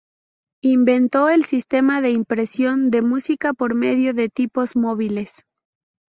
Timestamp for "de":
2.01-2.09, 2.89-3.03, 4.15-4.29